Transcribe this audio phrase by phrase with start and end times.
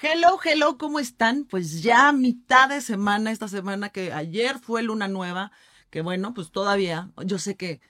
[0.00, 1.44] Hello, hello, ¿cómo están?
[1.44, 5.52] Pues ya mitad de semana, esta semana que ayer fue luna nueva,
[5.90, 7.80] que bueno, pues todavía, yo sé que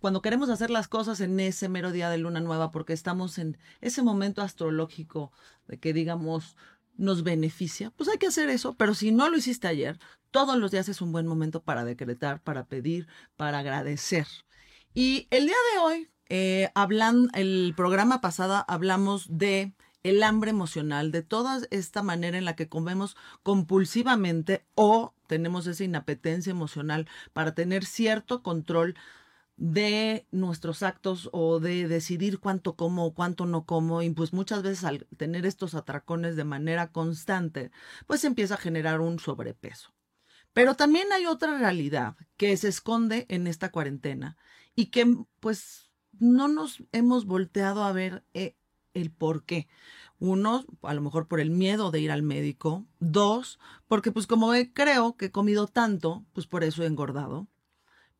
[0.00, 3.58] cuando queremos hacer las cosas en ese mero día de luna nueva, porque estamos en
[3.80, 5.32] ese momento astrológico
[5.66, 6.56] de que digamos
[6.96, 9.98] nos beneficia, pues hay que hacer eso, pero si no lo hiciste ayer,
[10.30, 14.26] todos los días es un buen momento para decretar, para pedir, para agradecer.
[14.94, 21.10] Y el día de hoy, eh, hablan, el programa pasado hablamos de el hambre emocional,
[21.10, 27.54] de toda esta manera en la que comemos compulsivamente o tenemos esa inapetencia emocional para
[27.54, 28.94] tener cierto control
[29.56, 34.62] de nuestros actos o de decidir cuánto como o cuánto no como y pues muchas
[34.62, 37.70] veces al tener estos atracones de manera constante
[38.06, 39.92] pues empieza a generar un sobrepeso.
[40.52, 44.36] Pero también hay otra realidad que se esconde en esta cuarentena
[44.74, 45.06] y que
[45.40, 45.89] pues
[46.20, 48.54] no nos hemos volteado a ver eh,
[48.94, 49.66] el por qué.
[50.18, 52.86] Uno, a lo mejor por el miedo de ir al médico.
[53.00, 57.48] Dos, porque pues como creo que he comido tanto, pues por eso he engordado.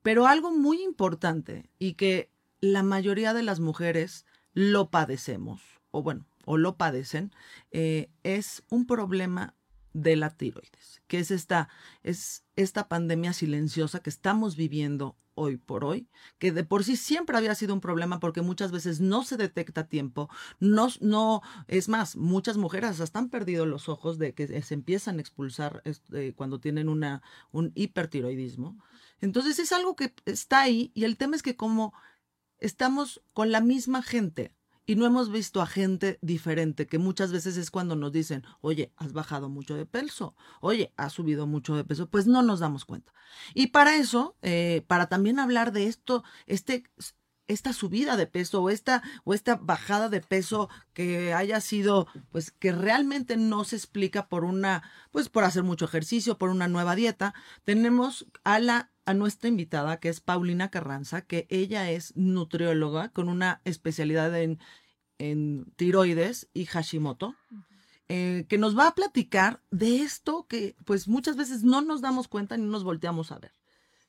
[0.03, 6.27] Pero algo muy importante y que la mayoría de las mujeres lo padecemos, o bueno,
[6.47, 7.33] o lo padecen,
[7.71, 9.55] eh, es un problema
[9.93, 11.69] de la tiroides, que es esta,
[12.03, 17.37] es esta pandemia silenciosa que estamos viviendo hoy por hoy, que de por sí siempre
[17.37, 20.29] había sido un problema porque muchas veces no se detecta a tiempo,
[20.61, 25.19] no, no, es más, muchas mujeres hasta han perdido los ojos de que se empiezan
[25.19, 28.79] a expulsar este, cuando tienen una, un hipertiroidismo.
[29.21, 31.93] Entonces es algo que está ahí y el tema es que como
[32.59, 34.55] estamos con la misma gente,
[34.91, 38.93] y no hemos visto a gente diferente, que muchas veces es cuando nos dicen, oye,
[38.97, 42.85] has bajado mucho de peso, oye, has subido mucho de peso, pues no nos damos
[42.85, 43.13] cuenta.
[43.55, 46.83] Y para eso, eh, para también hablar de esto, este
[47.47, 52.53] esta subida de peso o esta, o esta bajada de peso que haya sido, pues
[52.53, 56.95] que realmente no se explica por una, pues por hacer mucho ejercicio, por una nueva
[56.95, 63.09] dieta, tenemos a la a nuestra invitada, que es Paulina Carranza, que ella es nutrióloga
[63.09, 64.61] con una especialidad en,
[65.21, 67.37] en tiroides y Hashimoto,
[68.09, 72.27] eh, que nos va a platicar de esto que pues muchas veces no nos damos
[72.27, 73.53] cuenta ni nos volteamos a ver.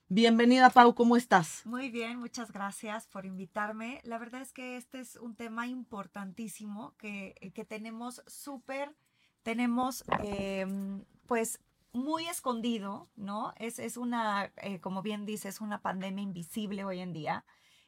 [0.07, 1.65] Bienvenida, Pau, ¿cómo estás?
[1.65, 4.01] Muy bien, muchas gracias por invitarme.
[4.03, 8.95] La verdad es que este es un tema importantísimo que, que tenemos súper,
[9.43, 11.59] tenemos em, pues
[11.91, 13.53] muy escondido, ¿no?
[13.57, 17.45] Es, es una, eh, como bien dices, una pandemia invisible hoy en día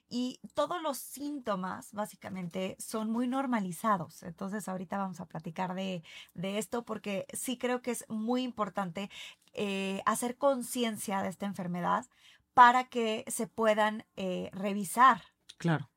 [0.09, 4.23] y todos los síntomas básicamente son muy normalizados.
[4.23, 6.03] Entonces ahorita vamos a platicar de,
[6.35, 9.09] esto porque sí creo que es muy importante
[9.53, 12.05] eh, hacer conciencia de esta enfermedad
[12.53, 15.23] para que se puedan eh, revisar.
[15.57, 15.89] Claro.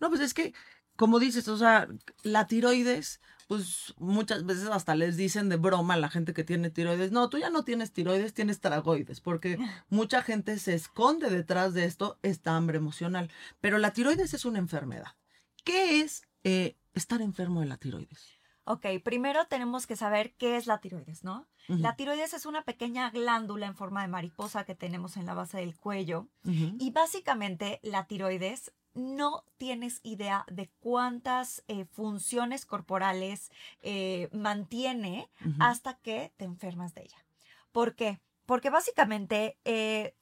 [0.00, 0.52] No, pues es que,
[0.96, 1.88] como dices, o sea,
[2.22, 6.70] la tiroides pues muchas veces hasta les dicen de broma a la gente que tiene
[6.70, 11.74] tiroides, no, tú ya no tienes tiroides, tienes tragoides, porque mucha gente se esconde detrás
[11.74, 13.30] de esto, esta hambre emocional.
[13.60, 15.16] Pero la tiroides es una enfermedad.
[15.64, 18.34] ¿Qué es eh, estar enfermo de la tiroides?
[18.66, 21.46] Ok, primero tenemos que saber qué es la tiroides, ¿no?
[21.66, 25.58] La tiroides es una pequeña glándula en forma de mariposa que tenemos en la base
[25.58, 33.50] del cuello y básicamente la tiroides no tienes idea de cuántas eh, funciones corporales
[33.82, 35.28] eh, mantiene
[35.58, 37.24] hasta que te enfermas de ella.
[37.72, 38.20] ¿Por qué?
[38.46, 40.14] Porque básicamente eh,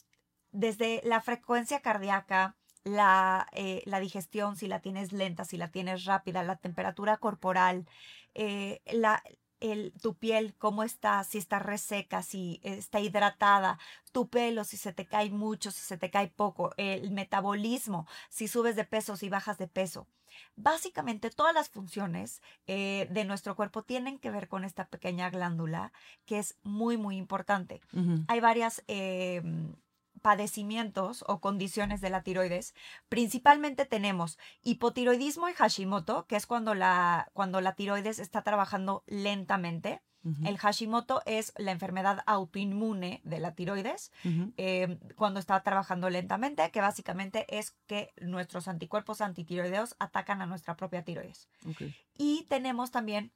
[0.50, 3.47] desde la frecuencia cardíaca, la,
[3.84, 7.87] la, digestión, si la tienes lenta, si la tienes rápida, la temperatura corporal,
[8.34, 9.22] la,
[10.00, 13.78] tu piel, cómo está, si está reseca, si está hidratada,
[14.12, 18.49] tu pelo, si se te cae mucho, si se te cae poco, el metabolismo, si
[18.49, 20.06] subes de peso, si bajas de peso.
[20.56, 25.93] Básicamente todas las funciones eh, de nuestro cuerpo tienen que ver con esta pequeña glándula
[26.25, 27.81] que es muy, muy importante.
[28.29, 28.83] Hay varias...
[28.87, 29.75] Em,
[30.22, 32.75] padecimientos o condiciones de la tiroides,
[33.09, 40.00] principalmente tenemos hipotiroidismo y Hashimoto, que es cuando la, cuando la tiroides está trabajando lentamente.
[40.44, 44.12] El Hashimoto es la enfermedad autoinmune de la tiroides,
[44.56, 50.76] eh, cuando está trabajando lentamente, que básicamente es que nuestros anticuerpos antitiroideos atacan a nuestra
[50.76, 51.49] propia tiroides.
[52.17, 53.32] Y tenemos también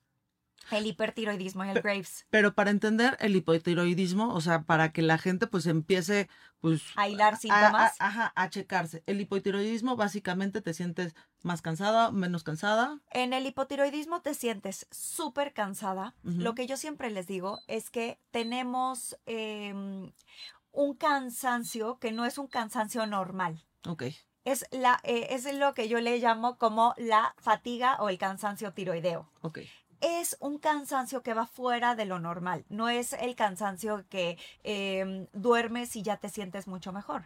[0.70, 2.26] el hipertiroidismo y el Graves.
[2.30, 6.28] Pero para entender el hipotiroidismo, o sea, para que la gente pues empiece
[6.60, 8.00] pues a hilar síntomas.
[8.00, 9.02] A, ajá, a checarse.
[9.06, 13.00] El hipotiroidismo básicamente te sientes más cansada, menos cansada.
[13.10, 16.14] En el hipotiroidismo te sientes súper cansada.
[16.22, 20.12] Lo que yo siempre les digo es que tenemos em,
[20.72, 23.64] un cansancio que no es un cansancio normal.
[23.86, 24.04] Ok.
[24.44, 28.72] Es, la, eh, es lo que yo le llamo como la fatiga o el cansancio
[28.72, 29.28] tiroideo.
[29.40, 29.60] Ok.
[30.00, 35.26] Es un cansancio que va fuera de lo normal, no es el cansancio que em,
[35.32, 37.24] duermes y ya te sientes mucho mejor.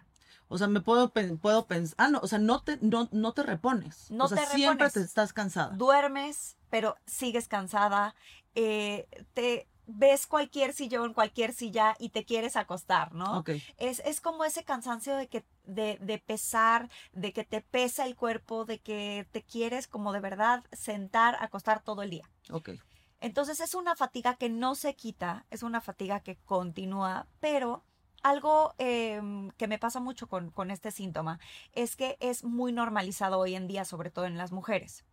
[0.48, 3.44] O sea, me puedo, puedo pensar, ah, no, o sea, no te, no, no te
[3.44, 4.10] repones.
[4.10, 4.92] No o sea, te siempre repones.
[4.94, 5.76] te estás cansada.
[5.76, 8.16] Duermes, pero sigues cansada,
[8.56, 13.44] eh, te ves cualquier sillón, cualquier silla y te quieres acostar, ¿no?
[13.76, 18.16] Es, es como ese cansancio de que de, de pesar, de que te pesa el
[18.16, 22.28] cuerpo, de que te quieres como de verdad sentar, acostar todo el día.
[22.50, 22.70] Ok.
[23.20, 27.84] Entonces es una fatiga que no se quita, es una fatiga que continúa, pero
[28.22, 31.38] algo em, que me pasa mucho con, este síntoma
[31.72, 35.04] es que es muy normalizado hoy en día, sobre todo en las mujeres.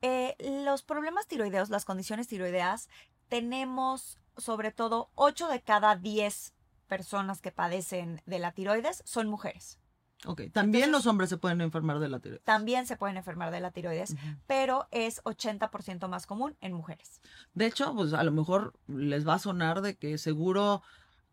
[0.00, 2.88] Eh, los problemas tiroideos, las condiciones tiroideas,
[3.28, 6.54] tenemos sobre todo 8 de cada 10
[6.86, 9.78] personas que padecen de la tiroides son mujeres.
[10.26, 10.42] Ok.
[10.52, 12.44] También Entonces- los hombres se pueden enfermar de la tiroides.
[12.44, 14.16] También se pueden enfermar de la tiroides,
[14.46, 17.20] pero es 80% más común en mujeres.
[17.54, 20.82] De hecho, pues a lo mejor les va a sonar de que seguro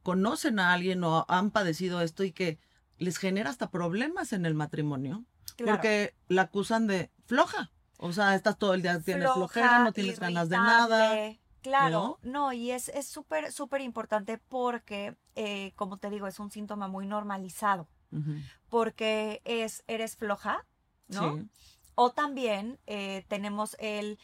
[0.03, 2.59] conocen a alguien o han padecido esto y que
[2.97, 5.25] les genera hasta problemas en el matrimonio.
[5.57, 5.73] Claro.
[5.77, 7.71] Porque la acusan de floja.
[7.97, 11.15] O sea, estás todo el día, tienes Floja, flojera, no tienes ganas de nada.
[11.61, 16.51] Claro, no, y es es súper, súper importante porque, eh, como te digo, es un
[16.51, 18.35] síntoma muy normalizado, Ujú.
[18.75, 20.65] Porque es, eres floja,
[21.07, 21.37] ¿no?
[21.37, 21.49] Sí.
[21.95, 24.19] O también eh, tenemos el,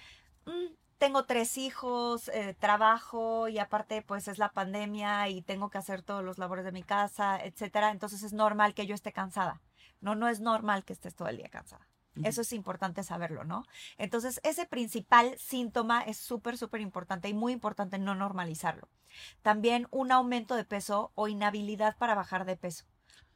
[0.45, 5.77] "Mm, tengo tres hijos, eh, trabajo y aparte pues es la pandemia y tengo que
[5.77, 7.91] hacer todos los labores de mi casa, etcétera.
[7.91, 9.61] Entonces es normal que yo esté cansada.
[10.01, 11.87] No, no es normal que estés todo el día cansada.
[12.21, 13.63] Eso es importante saberlo, ¿no?
[13.97, 18.89] Entonces, ese principal síntoma es súper, súper importante y muy importante no normalizarlo.
[19.43, 22.83] También un aumento de peso o inhabilidad para bajar de peso.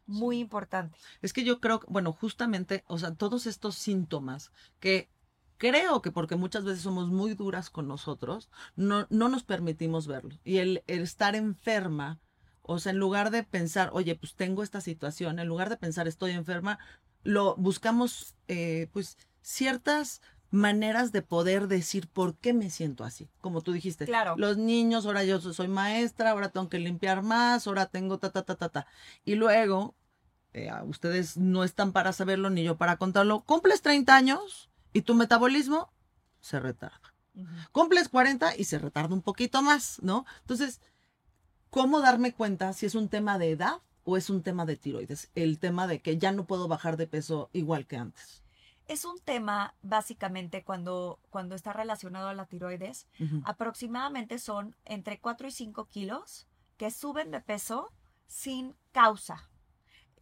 [0.07, 0.97] Muy importante.
[1.21, 5.09] Es que yo creo, que, bueno, justamente, o sea, todos estos síntomas que
[5.57, 10.37] creo que porque muchas veces somos muy duras con nosotros, no, no nos permitimos verlo.
[10.43, 12.19] Y el, el estar enferma,
[12.61, 16.07] o sea, en lugar de pensar, oye, pues tengo esta situación, en lugar de pensar
[16.07, 16.77] estoy enferma,
[17.23, 20.21] lo buscamos, eh, pues, ciertas
[20.51, 24.06] maneras de poder decir por qué me siento así, como tú dijiste.
[24.06, 24.36] Claro.
[24.38, 28.44] Los niños, ahora yo soy maestra, ahora tengo que limpiar más, ahora tengo ta, ta,
[28.44, 28.88] ta, ta, ta.
[29.24, 29.95] Y luego,
[30.53, 35.13] eh, ustedes no están para saberlo ni yo para contarlo, cumples 30 años y tu
[35.13, 35.92] metabolismo
[36.39, 37.13] se retarda.
[37.74, 40.25] Cumples 40 y se retarda un poquito más, ¿no?
[40.41, 40.80] Entonces,
[41.69, 45.31] ¿cómo darme cuenta si es un tema de edad o es un tema de tiroides?
[45.36, 48.44] El tema de que ya no puedo bajar de peso igual que antes.
[48.87, 53.07] Es un tema, básicamente, cuando, cuando está relacionado a la tiroides,
[53.43, 56.47] aproximadamente son entre 4 y 5 kilos
[56.77, 57.91] que suben de peso
[58.27, 59.49] sin causa.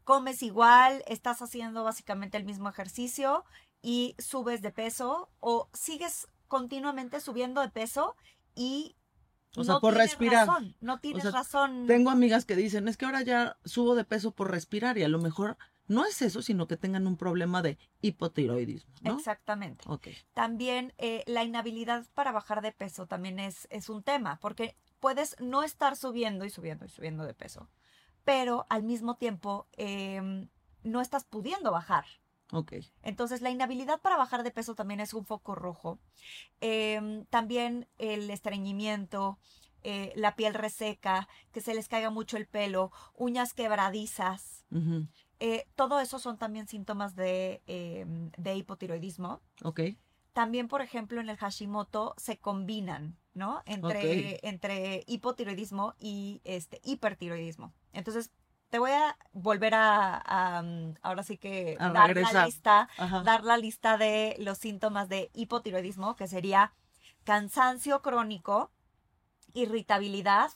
[0.04, 3.44] Comes igual, estás haciendo básicamente el mismo ejercicio
[3.82, 8.16] y subes de peso o sigues continuamente subiendo de peso
[8.56, 8.96] y
[9.56, 10.48] O sea, no por respirar.
[10.48, 11.86] razón, no tienes sea, razón.
[11.88, 15.10] Tengo amigas que dicen, es que ahora ya subo de peso por respirar y a
[15.10, 15.58] lo mejor
[15.88, 19.18] no es eso, sino que tengan un problema de hipotiroidismo, ¿no?
[19.18, 19.86] Exactamente.
[20.34, 25.36] También eh, la inhabilidad para bajar de peso también es, es un tema, porque puedes
[25.40, 27.70] no estar subiendo y subiendo y subiendo de peso,
[28.24, 30.48] pero al mismo tiempo em,
[30.84, 32.06] no estás pudiendo bajar.
[32.52, 32.74] Ok.
[33.02, 36.00] Entonces, la inhabilidad para bajar de peso también es un foco rojo.
[36.62, 39.40] Em, también el estreñimiento,
[39.82, 44.66] eh, la piel reseca, que se les caiga mucho el pelo, uñas quebradizas.
[45.46, 49.42] Eh, todo eso son también síntomas de, em, de hipotiroidismo.
[49.62, 49.82] Ok.
[50.32, 53.62] También, por ejemplo, en el Hashimoto se combinan, ¿no?
[53.66, 57.74] Entre, entre hipotiroidismo y este hipertiroidismo.
[57.92, 58.32] Entonces,
[58.70, 63.24] te voy a volver a, a, um, ahora sí que A dar la lista, Ajá.
[63.24, 66.72] dar la lista de los síntomas de hipotiroidismo, que sería
[67.26, 68.72] cansancio crónico,
[69.54, 70.52] irritabilidad,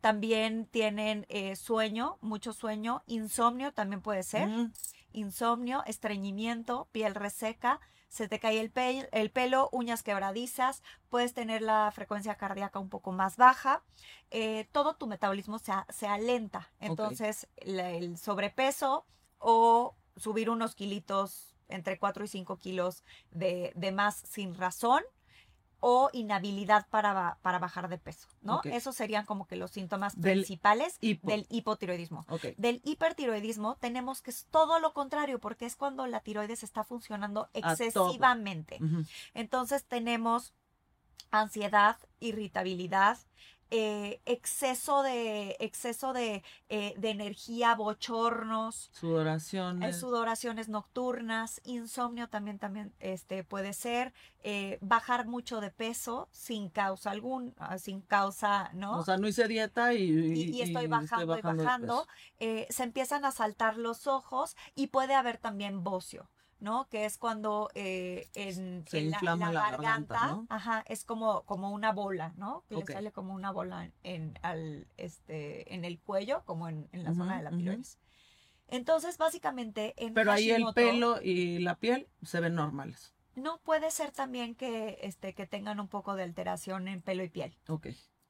[0.00, 4.48] también tienen eh, sueño, mucho sueño, insomnio también puede ser.
[4.48, 4.72] Mm,
[5.12, 11.60] insomnio, estreñimiento, piel reseca, se te cae el, pe- el pelo, uñas quebradizas, puedes tener
[11.62, 13.82] la frecuencia cardíaca un poco más baja,
[14.30, 16.70] eh, todo tu metabolismo se, alenta.
[16.80, 19.06] Entonces, la- el sobrepeso
[19.38, 25.02] o subir unos kilitos entre 4 y 5 kilos de, de más sin razón
[25.80, 28.60] o inhabilidad para, para bajar de peso, ¿no?
[28.64, 31.28] Esos serían como que los síntomas Del principales hipo.
[31.28, 32.26] del hipotiroidismo.
[32.56, 37.48] Del hipertiroidismo tenemos que es todo lo contrario, porque es cuando la tiroides está funcionando
[37.52, 38.78] excesivamente.
[39.34, 40.52] Entonces tenemos
[41.30, 43.18] ansiedad, irritabilidad,
[43.70, 52.58] eh, exceso de exceso de, eh, de, energía, bochornos, sudoraciones, eh, sudoraciones nocturnas, insomnio también
[52.58, 54.14] también este puede ser,
[54.80, 59.00] bajar mucho de peso sin causa algún, ah, sin causa, ¿no?
[59.00, 62.06] O sea, no hice dieta y, y, estoy, bajando y bajando,
[62.38, 66.30] se empiezan a saltar los ojos y puede haber también bocio.
[66.60, 66.88] ¿No?
[66.88, 72.64] Que es cuando eh, en, la, garganta, ajá, es como, como una bola, ¿no?
[72.68, 77.14] Que le sale como una bola en, al, este, en el cuello, como en, la
[77.14, 77.98] zona de la tiroides.
[78.68, 83.14] Entonces, básicamente, en Pero ahí el pelo y la piel se ven normales.
[83.34, 87.28] No puede ser también que, este, que tengan un poco de alteración en pelo y
[87.28, 87.56] piel.
[87.68, 87.88] Ok.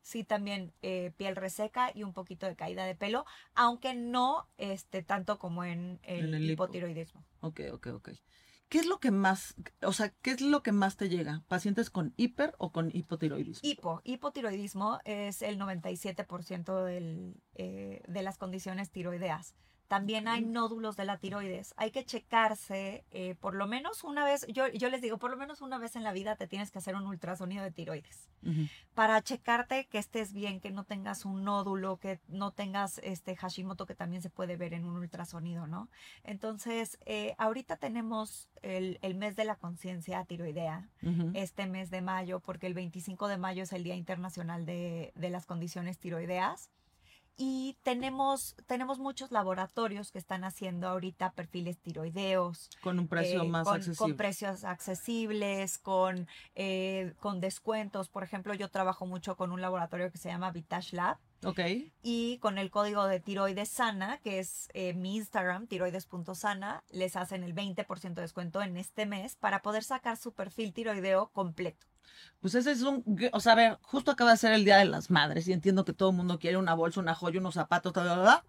[0.09, 5.03] Sí, también eh, piel reseca y un poquito de caída de pelo, aunque no este,
[5.03, 7.27] tanto como en el, hipotiroidismo.
[7.41, 8.09] Ok, ok, ok.
[8.71, 11.45] ¿Qué es lo que más, o sea, qué es lo que más te llega?
[11.47, 13.69] ¿Pacientes con hiper o con hipotiroidismo?
[13.69, 19.57] Hipo, hipotiroidismo es el 97% del, eh, de las condiciones tiroideas.
[19.89, 21.75] También hay nódulos de la tiroides.
[21.77, 25.37] Hay que checarse eh, por lo menos una vez, yo, yo les digo, por lo
[25.37, 28.29] menos una vez en la vida te tienes que hacer un ultrasonido de tiroides
[28.95, 33.87] para checarte que estés bien, que no tengas un nódulo, que no tengas este Hashimoto
[33.87, 35.89] que también se puede ver en un ultrasonido, ¿no?
[36.25, 40.89] Entonces, eh, ahorita tenemos el, mes de la conciencia tiroidea,
[41.35, 45.31] este mes de mayo, porque el 25 de mayo es el Día Internacional de, de
[45.31, 46.71] las Condiciones Tiroideas
[47.41, 52.69] y tenemos, tenemos muchos laboratorios que están haciendo ahorita perfiles tiroideos.
[52.83, 53.97] Con un precio eh, más con, accesible.
[53.97, 56.27] Con precios accesibles, con,
[56.57, 58.09] eh, con descuentos.
[58.09, 61.19] Por ejemplo, yo trabajo mucho con un laboratorio que se llama Vitash Lab.
[61.45, 61.61] Ok.
[62.03, 67.45] Y con el código de tiroides sana, que es eh, mi Instagram, tiroides.sana, les hacen
[67.45, 71.87] el 20% de descuento en este mes para poder sacar su perfil tiroideo completo.
[72.41, 74.85] Pues ese es un, o sea, a ver, justo acaba de ser el Día de
[74.85, 77.93] las Madres y entiendo que todo el mundo quiere una bolsa, una joya, unos zapatos,
[77.93, 78.43] tal,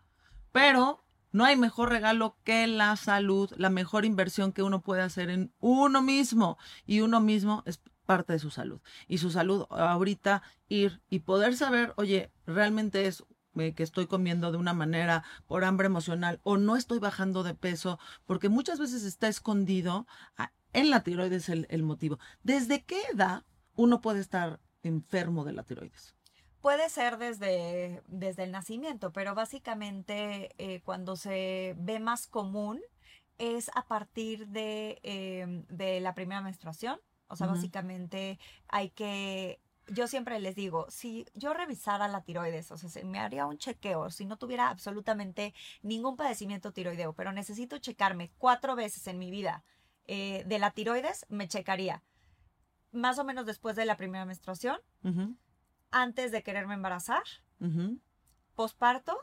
[0.52, 5.30] pero no hay mejor regalo que la salud, la mejor inversión que uno puede hacer
[5.30, 8.82] en uno mismo y uno mismo es parte de su salud.
[9.08, 13.24] Y su salud ahorita ir y poder saber, oye, realmente es
[13.56, 17.54] eh, que estoy comiendo de una manera por hambre emocional o no estoy bajando de
[17.54, 22.20] peso, porque muchas veces está escondido ah, en la tiroides el, el motivo.
[22.42, 23.44] ¿Desde qué edad
[23.80, 26.14] uno puede estar enfermo de la tiroides?
[26.60, 32.82] Puede ser desde, desde el nacimiento, pero básicamente eh, cuando se ve más común
[33.38, 37.00] es a partir de, em, de la primera menstruación.
[37.30, 42.78] O sea, básicamente hay que yo siempre les digo, si yo revisara la tiroides, o
[42.78, 48.32] sea, me haría un chequeo, si no tuviera absolutamente ningún padecimiento tiroideo, pero necesito checarme
[48.38, 49.64] cuatro veces en mi vida
[50.06, 52.04] eh, de la tiroides, me checaría
[52.92, 54.80] más o menos después de la primera menstruación,
[55.92, 57.24] antes de quererme embarazar,
[58.56, 59.18] posparto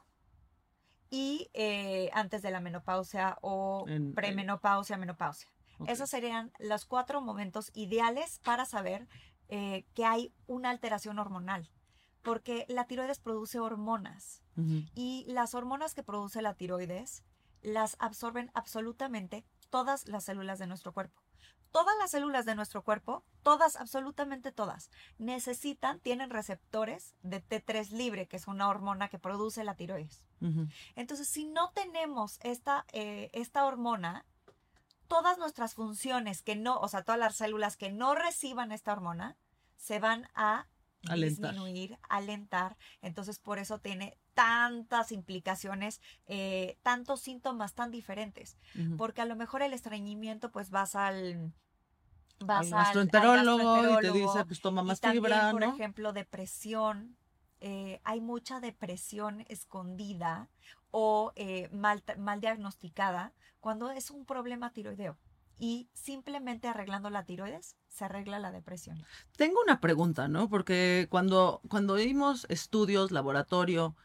[1.10, 5.48] y eh, antes de la menopausia o premenopausia, menopausia.
[5.86, 9.08] Esos serían los cuatro momentos ideales para saber
[9.48, 11.70] eh, que hay una alteración hormonal,
[12.22, 14.42] porque la tiroides produce hormonas
[14.94, 17.24] y las hormonas que produce la tiroides
[17.62, 21.25] las absorben absolutamente todas las células de nuestro cuerpo
[21.76, 28.26] todas las células de nuestro cuerpo, todas, absolutamente todas, necesitan, tienen receptores de T3 libre,
[28.28, 30.24] que es una hormona que produce la tiroides.
[30.94, 34.24] Entonces, si no tenemos esta, eh, esta hormona,
[35.06, 39.36] todas nuestras funciones que no, o sea, todas las células que no reciban esta hormona,
[39.76, 40.68] se van a
[41.02, 42.78] disminuir, alentar.
[43.02, 48.56] Entonces, por eso tiene tantas implicaciones, eh, tantos síntomas tan diferentes.
[48.96, 51.52] Porque a lo mejor el estreñimiento, pues vas al
[52.40, 57.16] vas al gastroenterólogo, y te dice, pues toma más fibra, por ejemplo, depresión.
[57.60, 60.50] Eh, hay mucha depresión escondida
[60.90, 65.16] o eh, mal, mal diagnosticada cuando es un problema tiroideo.
[65.58, 69.02] Y simplemente arreglando la tiroides se arregla la depresión.
[69.36, 70.50] Tengo una pregunta, ¿no?
[70.50, 73.96] Porque cuando, cuando vimos estudios, laboratorio,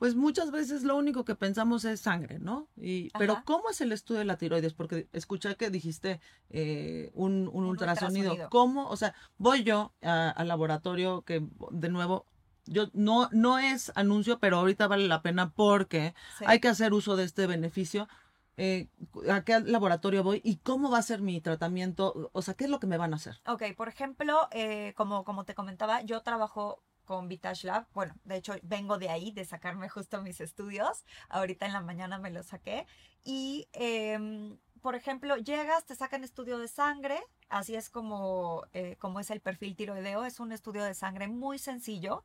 [0.00, 2.68] pues muchas veces lo único que pensamos es sangre, ¿no?
[2.74, 4.72] Y, pero ¿cómo es el estudio de la tiroides?
[4.72, 8.48] Porque escuché que dijiste eh, un, ultrasonido.
[8.48, 8.88] ¿Cómo?
[8.88, 12.24] O sea, voy yo al laboratorio que, de nuevo,
[12.64, 16.14] yo no, no es anuncio, pero ahorita vale la pena porque
[16.46, 18.08] hay que hacer uso de este beneficio.
[18.56, 18.88] Eh,
[19.30, 22.30] ¿A qué laboratorio voy y cómo va a ser mi tratamiento?
[22.32, 23.38] O sea, ¿qué es lo que me van a hacer?
[23.46, 27.88] Ok, por ejemplo, eh, como, como te comentaba, yo trabajo con Vitash Lab.
[27.92, 31.04] Bueno, de hecho vengo de ahí, de sacarme justo mis estudios.
[31.28, 32.86] Ahorita en la mañana me los saqué.
[33.24, 39.18] Y, em, por ejemplo, llegas, te sacan estudio de sangre, Así es como, eh, como
[39.18, 40.24] es el perfil tiroideo.
[40.24, 42.22] Es un estudio de sangre muy sencillo.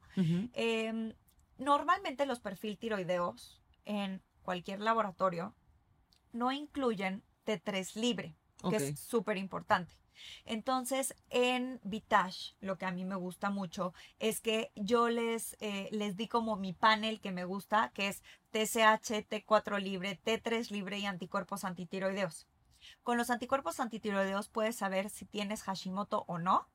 [0.54, 1.14] Em,
[1.58, 5.56] normalmente los perfil tiroideos en cualquier laboratorio
[6.32, 8.36] no incluyen T3 libre,
[8.70, 9.94] que es súper importante.
[10.46, 15.90] Entonces, en Vitash, lo que a mí me gusta mucho es que yo les, eh,
[15.92, 21.00] les di como mi panel que me gusta, que es TSH, T4 libre, T3 libre
[21.00, 22.48] y anticuerpos antitiroideos.
[23.04, 26.68] Con los anticuerpos antitiroideos puedes saber si tienes Hashimoto o no.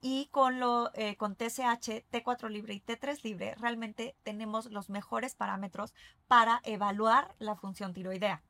[0.00, 5.36] Y con, lo, eh, con TSH, T4 libre y T3 libre, realmente tenemos los mejores
[5.36, 5.94] parámetros
[6.26, 8.42] para evaluar la función tiroidea.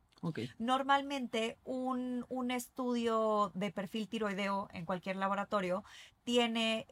[0.59, 5.85] Normalmente un, estudio de perfil tiroideo en cualquier laboratorio
[6.23, 6.87] tiene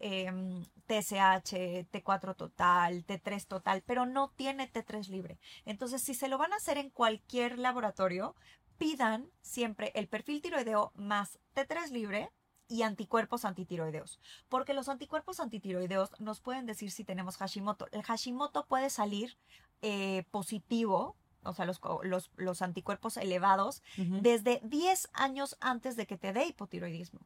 [0.86, 5.38] TSH, em, T4 total, T3 total, pero no tiene T3 libre.
[5.64, 8.34] Entonces, si se lo van a hacer en cualquier laboratorio,
[8.78, 12.30] pidan siempre el perfil tiroideo más T3 libre
[12.66, 14.18] y anticuerpos antitiroideos.
[14.48, 17.88] Porque los anticuerpos antitiroideos nos pueden decir si tenemos Hashimoto.
[17.92, 19.36] El Hashimoto puede salir
[19.82, 21.80] eh, positivo o sea, los,
[22.36, 27.20] los, anticuerpos elevados, desde 10 años antes de que te dé hipotiroidismo.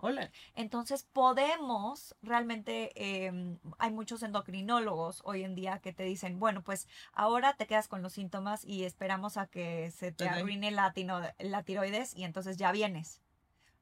[0.00, 0.30] Hola.
[0.54, 2.92] Entonces podemos, realmente
[3.26, 7.88] em, hay muchos endocrinólogos hoy en día que te dicen, bueno, pues ahora te quedas
[7.88, 10.94] con los síntomas y esperamos a que se te arruine la,
[11.38, 13.20] la tiroides y entonces ya vienes.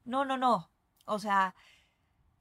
[0.05, 0.71] No, no, no.
[1.05, 1.53] O sea,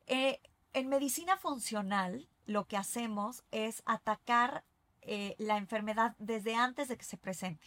[0.07, 0.41] eh,
[0.73, 4.65] en medicina funcional lo que hacemos es atacar
[5.07, 7.67] eh, la enfermedad desde antes de que se presente.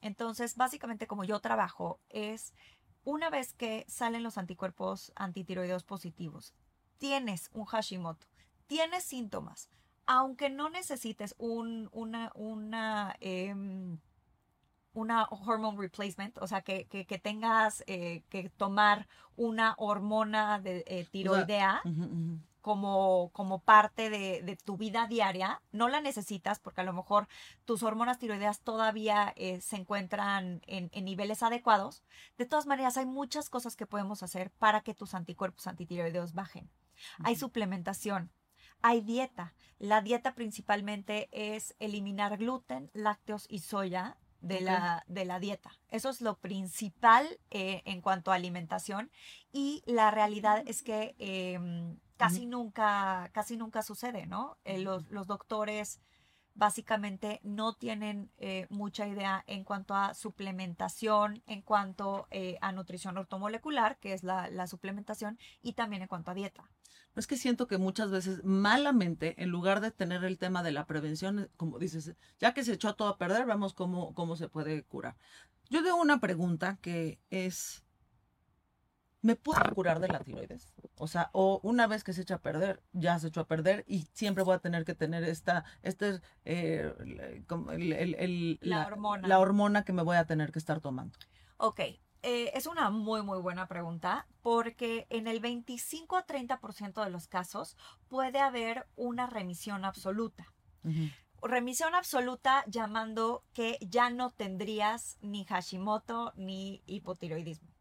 [0.00, 2.54] Entonces, básicamente como yo trabajo es
[3.04, 6.54] una vez que salen los anticuerpos antitiroideos positivos,
[6.98, 8.26] tienes un Hashimoto,
[8.66, 9.68] tienes síntomas,
[10.06, 13.98] aunque no necesites un, una, una, em,
[14.92, 16.86] una hormone replacement, o sea, que,
[17.22, 21.82] tengas eh, que tomar una hormona de eh, tiroidea
[22.66, 27.28] como, como parte de, tu vida diaria, no la necesitas porque a lo mejor
[27.64, 32.02] tus hormonas tiroideas todavía eh, se encuentran en, niveles adecuados.
[32.38, 36.68] De todas maneras, hay muchas cosas que podemos hacer para que tus anticuerpos antitiroideos bajen.
[37.22, 38.32] Hay suplementación,
[38.82, 39.54] hay dieta.
[39.78, 45.72] La dieta principalmente es eliminar gluten, lácteos y soya de, la, de la dieta.
[45.90, 49.10] Eso es lo principal eh, en cuanto a alimentación.
[49.52, 54.56] Y la realidad es que em, casi nunca, casi nunca sucede, ¿no?
[54.64, 56.00] Eh, los, los, doctores
[56.56, 63.18] básicamente no tienen eh, mucha idea en cuanto a suplementación, en cuanto eh, a nutrición
[63.18, 66.64] ortomolecular, que es la, la, suplementación, y también en cuanto a dieta.
[67.14, 70.86] Es que siento que muchas veces malamente, en lugar de tener el tema de la
[70.86, 74.82] prevención, como dices, ya que se echó todo a perder, vemos cómo, cómo se puede
[74.82, 75.16] curar.
[75.70, 77.85] Yo tengo una pregunta que es,
[79.26, 80.72] ¿me puedo curar de la tiroides?
[80.98, 83.84] O sea, o una vez que se echa a perder, ya se echó a perder
[83.88, 86.94] y siempre voy a tener que tener esta, este, eh,
[87.48, 89.26] el, la, hormona.
[89.26, 91.18] la hormona que me voy a tener que estar tomando.
[91.56, 97.10] Ok, eh, es una muy, muy buena pregunta porque en el 25 a 30% de
[97.10, 100.52] los casos puede haber una remisión absoluta.
[101.42, 107.75] Remisión absoluta llamando que ya no tendrías ni Hashimoto ni hipotiroidismo.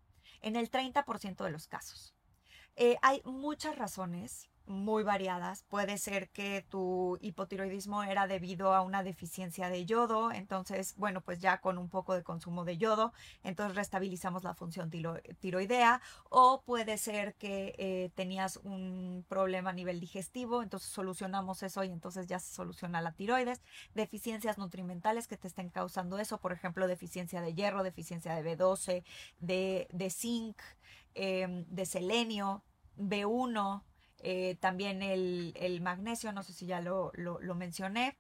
[0.45, 2.13] En el 30% de los casos.
[2.75, 5.63] Eh, hay muchas razones muy variadas.
[5.63, 11.39] Puede ser que tu hipotiroidismo era debido a una deficiencia de yodo, entonces, bueno, pues
[11.39, 14.89] ya con un poco de consumo de yodo, entonces restabilizamos la función
[15.39, 21.84] tiroidea, o puede ser que eh, tenías un problema a nivel digestivo, entonces solucionamos eso
[21.84, 23.62] y entonces ya se soluciona la tiroides.
[23.93, 29.04] Deficiencias nutrimentales que te estén causando eso, por ejemplo, deficiencia de hierro, deficiencia de B12,
[29.39, 30.58] de, de zinc,
[31.13, 32.63] em, de selenio,
[32.97, 33.84] B1,
[34.27, 37.11] eh, también el, magnesio, no sé si ya lo,
[37.55, 38.17] mencioné.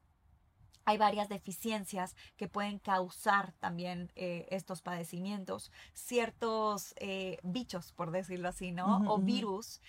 [0.87, 5.71] Hay varias deficiencias que pueden causar también eh, estos padecimientos.
[5.93, 9.03] Ciertos eh, bichos, por decirlo así, ¿no?
[9.11, 9.81] o virus,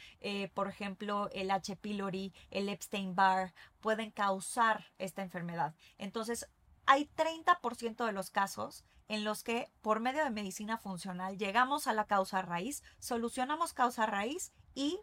[0.55, 1.77] por ejemplo, el H.
[1.77, 5.75] pylori, el Epstein-Barr, pueden causar esta enfermedad.
[5.99, 6.49] Entonces,
[6.87, 11.93] hay 30% de los casos en los que por medio de medicina funcional llegamos a
[11.93, 14.99] la causa raíz, solucionamos causa raíz y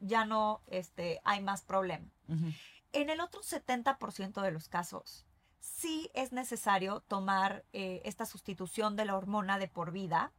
[0.00, 2.06] ya no este, hay más problema.
[2.92, 5.26] En el otro 70% de los casos,
[5.60, 10.32] sí es necesario tomar eh, esta sustitución de la hormona de por vida.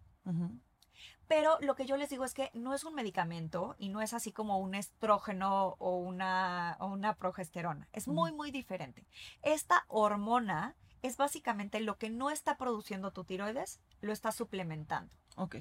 [1.27, 4.13] Pero lo que yo les digo es que no es un medicamento y no es
[4.13, 7.87] así como un estrógeno o una, una progesterona.
[7.93, 9.07] Es muy, muy diferente.
[9.41, 15.11] Esta hormona es básicamente lo que no está produciendo tu tiroides, lo está suplementando.
[15.35, 15.57] Ok.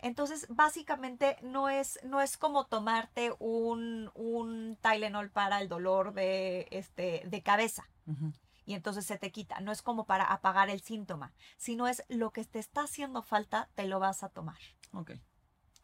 [0.00, 6.68] Entonces, básicamente no es, no es como tomarte un, un Tylenol para el dolor de,
[6.70, 7.88] este, de cabeza.
[8.64, 9.60] Y entonces se te quita.
[9.60, 13.68] No es como para apagar el síntoma, sino es lo que te está haciendo falta,
[13.74, 14.58] te lo vas a tomar.
[14.92, 15.12] Ok.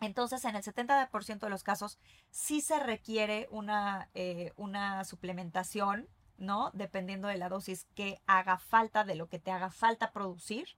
[0.01, 1.99] Entonces, en el 70% de los casos
[2.31, 6.71] sí se requiere una, eh, una suplementación, ¿no?
[6.75, 10.69] Dependiendo de la dosis que haga falta, de lo que te haga falta producir.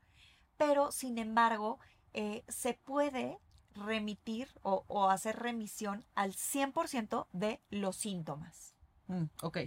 [0.56, 1.80] Pero, sin embargo,
[2.16, 3.38] eh, se puede
[3.74, 8.74] remitir o, hacer remisión al 100% de los síntomas.
[9.06, 9.58] Mm, ok,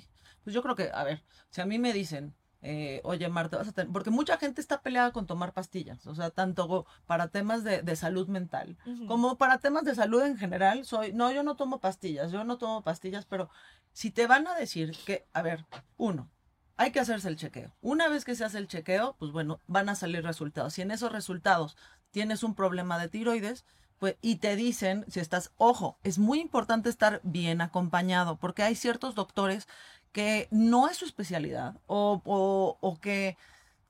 [0.43, 2.33] pues yo creo que, a ver, si a mí me dicen,
[2.63, 6.15] eh, oye Marta, vas a tener, porque mucha gente está peleada con tomar pastillas, o
[6.15, 11.13] sea, tanto para temas de, salud mental como para temas de salud en general, soy,
[11.13, 13.51] no, yo no tomo pastillas, yo no tomo pastillas, pero
[13.93, 16.31] si te van a decir que, a ver, uno,
[16.79, 17.75] hay que hacerse el chequeo.
[17.81, 20.73] Una vez que se hace el chequeo, pues bueno, van a salir resultados.
[20.73, 21.75] Si en esos resultados
[22.11, 23.65] tienes un problema de tiroides,
[23.99, 28.75] pues, y te dicen si estás, ojo, es muy importante estar bien acompañado, porque hay
[28.75, 29.67] ciertos doctores
[30.11, 32.21] que no es su especialidad o,
[32.81, 33.37] o, que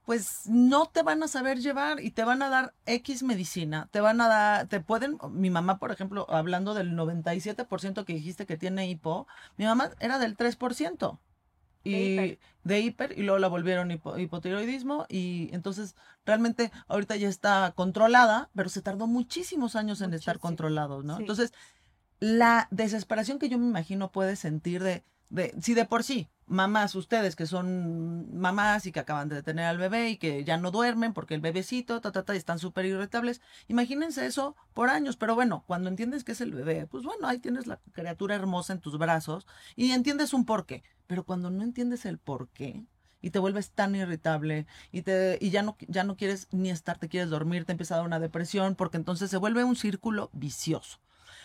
[0.06, 4.02] pues no te van a saber llevar y te van a dar X medicina, te
[4.02, 8.58] van a dar, te pueden, mi mamá, por ejemplo, hablando del 97% que dijiste que
[8.58, 9.28] tiene hipo,
[9.58, 11.20] mi mamá era del 3%
[11.84, 13.18] y de hiper.
[13.18, 19.08] y luego la volvieron hipotiroidismo y entonces realmente ahorita ya está controlada, pero se tardó
[19.08, 21.20] muchísimos años en estar controlado, ¿no?
[21.20, 21.54] Entonces,
[22.20, 26.96] la desesperación que yo me imagino puede sentir de, de, si de por sí, mamás,
[26.96, 30.72] ustedes que son mamás y que acaban de tener al bebé y que ya no
[30.72, 35.36] duermen porque el bebecito, ta, ta, ta, están súper irritables, imagínense eso por años, pero
[35.36, 38.80] bueno, cuando entiendes que es el bebé, pues bueno, ahí tienes la criatura hermosa en
[38.82, 42.86] tus brazos y entiendes un porqué, pero cuando no entiendes el porqué,
[43.22, 46.98] y te vuelves tan irritable y te y ya no ya no quieres ni estar,
[46.98, 50.30] te quieres dormir, te empieza a dar una depresión porque entonces se vuelve un círculo
[50.32, 51.00] vicioso.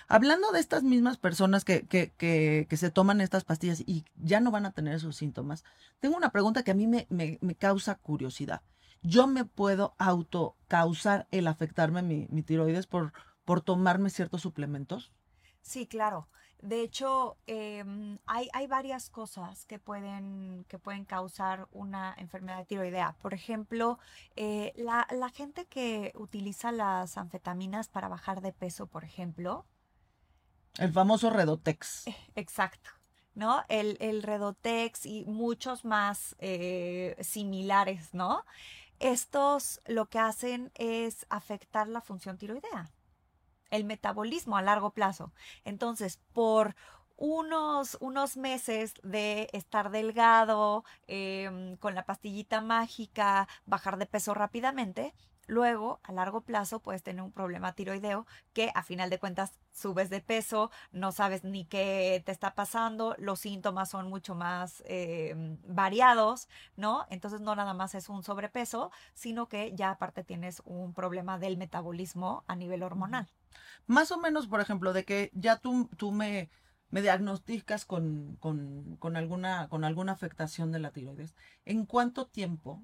[0.08, 4.50] Hablando de estas mismas personas que, que, que, se toman estas pastillas y ya no
[4.50, 5.64] van a tener esos síntomas,
[6.00, 8.62] tengo una pregunta que a mí me, me, causa curiosidad.
[9.02, 13.12] ¿Yo me puedo auto causar el afectarme mi, mi tiroides por,
[13.44, 15.12] por tomarme ciertos suplementos?
[15.62, 16.28] Sí, claro.
[16.60, 23.16] De hecho, em, hay, hay, varias cosas que pueden, que pueden causar una enfermedad tiroidea.
[23.20, 23.98] Por ejemplo,
[24.34, 29.66] eh, la, la, gente que utiliza las anfetaminas para bajar de peso, por ejemplo,
[30.78, 32.04] el famoso Redotex.
[32.34, 32.90] Exacto.
[33.34, 33.64] ¿no?
[33.68, 38.44] El, el Redotex y muchos más eh, similares, ¿no?
[39.00, 42.90] Estos lo que hacen es afectar la función tiroidea,
[43.70, 45.32] el metabolismo a largo plazo.
[45.64, 46.76] Entonces, por
[47.16, 55.14] unos, unos meses de estar delgado, em, con la pastillita mágica, bajar de peso rápidamente,
[55.46, 60.10] Luego, a largo plazo, puedes tener un problema tiroideo que a final de cuentas subes
[60.10, 65.58] de peso, no sabes ni qué te está pasando, los síntomas son mucho más em,
[65.66, 67.06] variados, ¿no?
[67.10, 71.56] Entonces no nada más es un sobrepeso, sino que ya aparte tienes un problema del
[71.56, 73.28] metabolismo a nivel hormonal.
[73.86, 76.50] Más o menos, por ejemplo, de que ya tú, tú me,
[76.90, 81.34] me diagnosticas con, con, alguna, con alguna afectación de la tiroides.
[81.64, 82.82] ¿En cuánto tiempo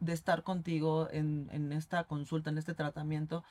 [0.00, 3.44] de estar contigo en, en, esta consulta, en este tratamiento,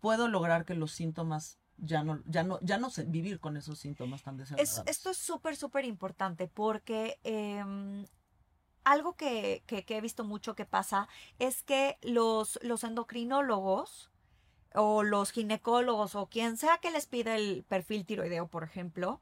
[0.00, 3.78] puedo lograr que los síntomas ya no, ya no, ya no sé vivir con esos
[3.78, 4.82] síntomas tan desagradables.
[4.86, 8.06] esto es súper, súper importante porque em,
[8.84, 14.10] algo que, que, he visto mucho que pasa es que los, los endocrinólogos
[14.74, 19.20] o los ginecólogos o quien sea que les pida el perfil tiroideo, por ejemplo,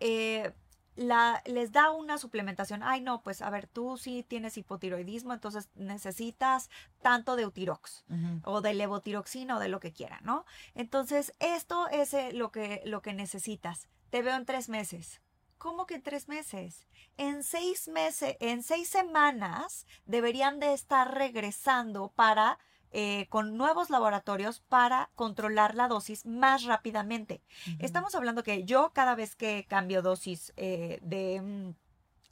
[0.00, 0.52] eh,
[0.96, 2.82] la, les da una suplementación.
[2.82, 6.70] Ay, no, pues a ver, tú sí tienes hipotiroidismo, entonces necesitas
[7.02, 8.04] tanto de Eutirox
[8.44, 10.44] o de levotiroxina o de lo que quiera, ¿no?
[10.74, 13.88] Entonces, esto es eh, lo que, lo que necesitas.
[14.10, 15.20] Te veo en tres meses.
[15.58, 16.86] ¿Cómo que en tres meses?
[17.16, 22.58] En seis meses, en seis semanas deberían de estar regresando para
[22.98, 27.42] eh, con nuevos laboratorios para controlar la dosis más rápidamente.
[27.78, 31.74] Estamos hablando que yo cada vez que cambio dosis eh, de mm,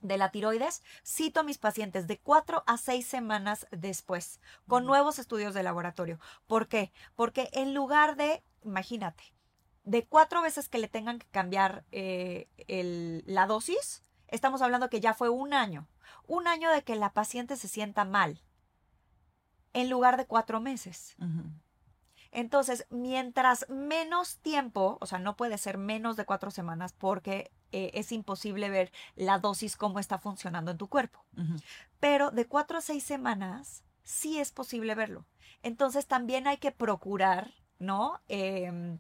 [0.01, 5.19] de la tiroides, cito a mis pacientes de cuatro a seis semanas después, con nuevos
[5.19, 6.19] estudios de laboratorio.
[6.47, 6.93] ¿Por qué?
[7.15, 9.35] Porque en lugar de, imagínate,
[9.83, 12.49] de cuatro veces que le tengan que cambiar eh,
[13.27, 15.89] la dosis, estamos hablando que ya fue un año.
[16.27, 18.41] Un año de que la paciente se sienta mal,
[19.75, 21.15] en lugar de cuatro meses.
[22.33, 27.91] Entonces, mientras menos tiempo, o sea, no puede ser menos de cuatro semanas porque eh,
[27.95, 31.25] es imposible ver la dosis cómo está funcionando en tu cuerpo.
[32.01, 35.27] Pero de cuatro a seis semanas sí es posible verlo.
[35.63, 38.21] Entonces, también hay que procurar ¿no?
[38.29, 38.99] Em,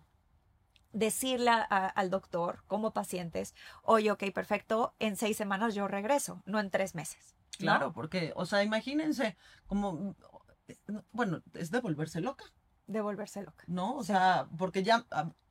[0.92, 6.70] decirle al doctor como pacientes, oye, ok, perfecto, en seis semanas yo regreso, no en
[6.70, 7.34] tres meses.
[7.58, 10.14] Claro, porque, o sea, imagínense, como,
[11.12, 12.44] bueno, es de volverse loca.
[12.86, 13.64] De volverse loca.
[13.66, 13.96] ¿No?
[13.96, 15.06] O sea, porque ya,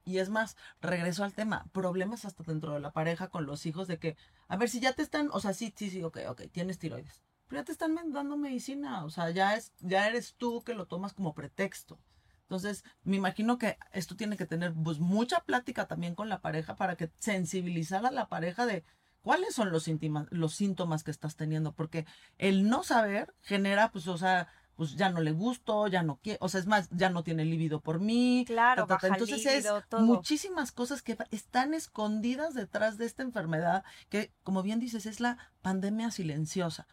[0.05, 3.87] y es más, regreso al tema, problemas hasta dentro de la pareja con los hijos
[3.87, 6.43] de que, a ver, si ya te están, o sea, sí, sí, sí, ok, ok,
[6.51, 10.63] tienes tiroides, pero ya te están dando medicina, o sea, ya, es, ya eres tú
[10.63, 11.99] que lo tomas como pretexto.
[12.43, 16.75] Entonces, me imagino que esto tiene que tener pues, mucha plática también con la pareja
[16.75, 18.83] para que sensibilizar a la pareja de
[19.21, 19.89] cuáles son los,
[20.29, 22.05] los síntomas que estás teniendo, porque
[22.37, 26.39] el no saber genera, pues, o sea, pues ya no le gusto, ya no quiere,
[26.41, 28.43] o sea, es más, ya no tiene libido por mí.
[28.47, 34.79] Claro, entonces es muchísimas cosas que están escondidas detrás de esta enfermedad, que como bien
[34.79, 36.87] dices, es la pandemia silenciosa,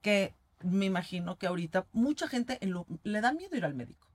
[0.00, 2.58] que me imagino que ahorita mucha gente
[3.02, 4.06] le da miedo ir al médico.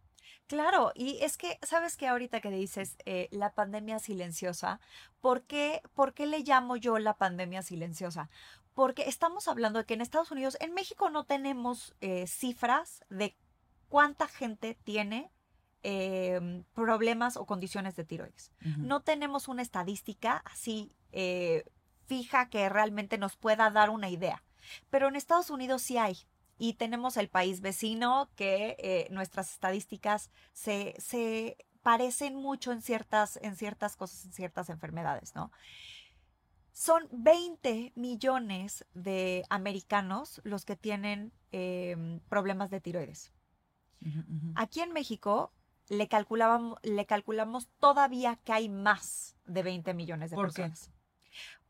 [0.47, 4.81] Claro, y es que, ¿sabes qué ahorita que dices eh, la pandemia silenciosa?
[5.21, 8.29] ¿por qué, ¿Por qué le llamo yo la pandemia silenciosa?
[8.73, 13.35] Porque estamos hablando de que en Estados Unidos, en México no tenemos eh, cifras de
[13.89, 15.31] cuánta gente tiene
[15.83, 18.51] em, problemas o condiciones de tiroides.
[18.77, 21.65] No tenemos una estadística así eh,
[22.05, 24.43] fija que realmente nos pueda dar una idea.
[24.89, 26.17] Pero en Estados Unidos sí hay
[26.57, 33.39] y tenemos el país vecino que eh, nuestras estadísticas se, se, parecen mucho en ciertas,
[33.41, 35.51] en ciertas cosas, en ciertas enfermedades, ¿no?
[36.71, 43.31] Son 20 millones de americanos los que tienen em, problemas de tiroides.
[44.55, 45.53] Aquí en México
[45.87, 50.91] le, calculábamos, le calculamos todavía que hay más de 20 millones de personas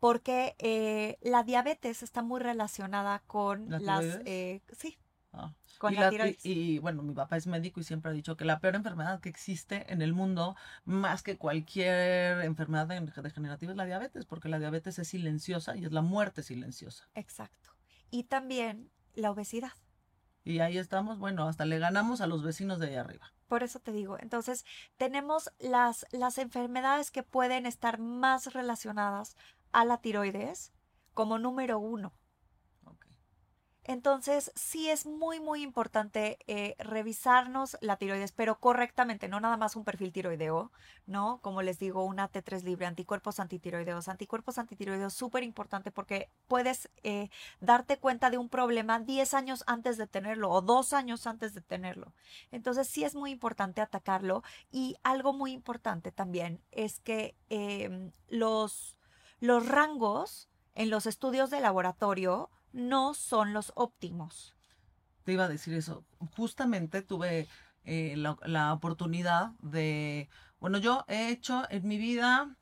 [0.02, 4.20] porque eh, la diabetes está muy relacionada con las...
[4.26, 4.98] Eh, sí.
[5.34, 5.54] Ah.
[5.78, 6.46] Con la, tiroides.
[6.46, 9.30] Y, bueno, mi papá es médico y siempre ha dicho que la peor enfermedad que
[9.30, 15.00] existe en el mundo, más que cualquier enfermedad degenerativa, es la diabetes, porque la diabetes
[15.00, 17.08] es silenciosa y es la muerte silenciosa.
[17.16, 17.72] Exacto.
[18.10, 19.72] Y también la obesidad.
[20.44, 23.32] Y ahí estamos, bueno, hasta le ganamos a los vecinos de ahí arriba.
[23.48, 24.66] Por eso te digo, entonces
[24.98, 29.36] tenemos las, las enfermedades que pueden estar más relacionadas
[29.72, 30.72] a la tiroides
[31.14, 32.14] como número uno.
[33.84, 39.76] Entonces, sí es muy, muy importante eh, revisarnos la tiroides, pero correctamente, no nada más
[39.76, 40.72] un perfil tiroideo,
[41.08, 41.40] ¿no?
[41.42, 44.08] Como les digo, una T3 libre, anticuerpos antitiroideos.
[44.08, 49.98] Anticuerpos antitiroideos, súper importante porque puedes eh, darte cuenta de un problema 10 años antes
[49.98, 52.14] de tenerlo o dos años antes de tenerlo.
[52.52, 54.44] Entonces, sí es muy importante atacarlo.
[54.72, 58.98] Y algo muy importante también es que em, los
[59.42, 64.56] los rangos en los estudios de laboratorio no son los óptimos.
[65.24, 66.06] Te iba a decir eso.
[66.36, 67.48] Justamente tuve
[67.84, 70.30] eh, la, oportunidad de,
[70.60, 72.56] bueno, yo he hecho en mi vida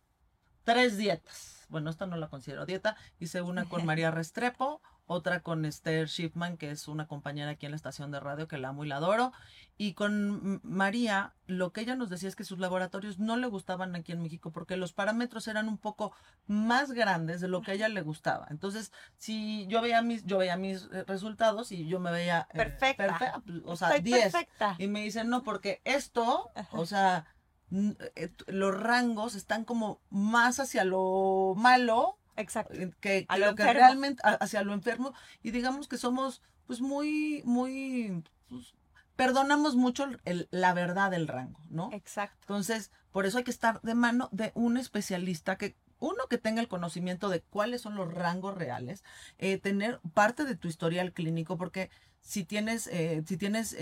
[0.63, 1.65] tres dietas.
[1.69, 2.95] Bueno, esta no la considero dieta.
[3.19, 7.71] Hice una con María Restrepo, otra con Esther Shipman, que es una compañera aquí en
[7.71, 9.33] la estación de radio que la amo y la adoro.
[9.75, 13.95] Y con María, lo que ella nos decía es que sus laboratorios no le gustaban
[13.95, 16.13] aquí en México porque los parámetros eran un poco
[16.45, 18.45] más grandes de lo que a ella le gustaba.
[18.51, 22.57] Entonces, si yo veía mis, yo veía mis eh, resultados y yo me veía eh,
[22.57, 24.33] perfecta, o sea, 10.
[24.77, 27.25] Y me dicen, no, porque esto, o sea,
[27.71, 32.73] eh, los rangos están como más hacia lo malo Exacto.
[32.73, 38.23] Eh, que, lo que realmente hacia lo enfermo y digamos que somos pues muy, muy,
[38.47, 38.75] pues,
[39.15, 40.07] perdonamos mucho
[40.51, 41.89] la verdad del rango, ¿no?
[41.93, 42.37] Exacto.
[42.41, 46.61] Entonces, por eso hay que estar de mano de un especialista que uno que tenga
[46.61, 49.03] el conocimiento de cuáles son los rangos reales,
[49.37, 51.89] eh, tener parte de tu historial clínico, porque
[52.21, 53.75] si tienes, eh, si tienes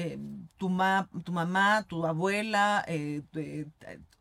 [0.58, 2.86] tu, ma, tu mamá, tu abuela,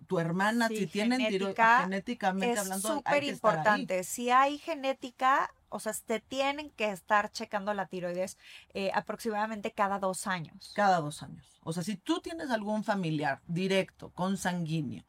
[0.06, 4.04] tu hermana, si tienen genética, genéticamente es súper importante.
[4.04, 8.38] Si hay genética, o sea, te tienen que estar checando la tiroides
[8.72, 10.72] eh, aproximadamente cada dos años.
[10.74, 11.60] Cada dos años.
[11.62, 15.04] O sea, si tú tienes algún familiar directo, consanguíneo,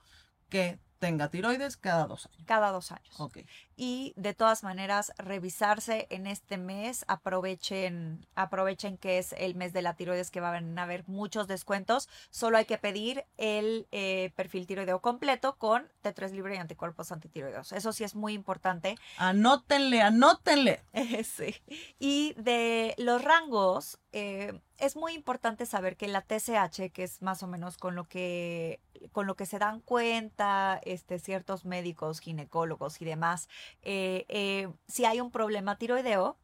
[0.49, 2.43] que tenga tiroides cada dos años.
[2.45, 3.19] Cada dos años.
[3.19, 3.39] Ok.
[3.75, 7.05] Y de todas maneras, revisarse en este mes.
[7.07, 12.09] Aprovechen, aprovechen que es el mes de la tiroides que van a haber muchos descuentos.
[12.29, 17.71] Solo hay que pedir el eh, perfil tiroideo completo con T3 libre y anticuerpos antitiroideos.
[17.71, 18.97] Eso sí es muy importante.
[19.17, 20.83] Anótenle, anótenle.
[21.23, 21.55] sí.
[21.99, 27.43] Y de los rangos, eh, es muy importante saber que la TSH, que es más
[27.43, 28.79] o menos con lo que,
[29.11, 33.49] con lo que se dan cuenta este, ciertos médicos, ginecólogos y demás,
[33.81, 36.37] eh, eh, si hay un problema tiroideo,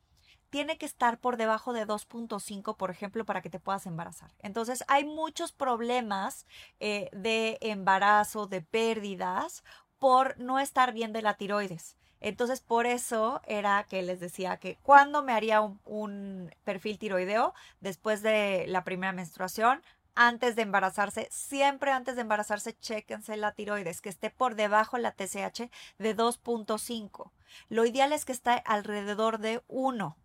[0.50, 4.32] tiene que estar por debajo de 2.5, por ejemplo, para que te puedas embarazar.
[4.38, 6.46] Entonces, hay muchos problemas
[6.80, 9.64] eh, de embarazo, de pérdidas,
[9.98, 11.98] por no estar bien de la tiroides.
[12.24, 18.22] Entonces, por eso era que les decía que cuando me haría un, perfil tiroideo, después
[18.22, 19.84] de la primera menstruación,
[20.16, 25.12] antes de embarazarse, siempre antes de embarazarse, chéquense la tiroides, que esté por debajo la
[25.12, 27.32] TSH de 2.5.
[27.68, 30.16] Lo ideal es que esté alrededor de 1.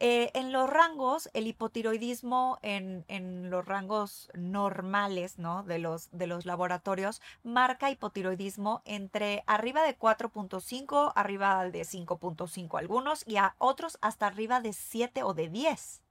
[0.00, 5.64] Eh, en los rangos, el hipotiroidismo en, los rangos normales ¿no?
[5.64, 13.26] de, los, de los laboratorios marca hipotiroidismo entre arriba de 4.5, arriba de 5.5 algunos
[13.26, 16.02] y a otros hasta arriba de 7 o de 10.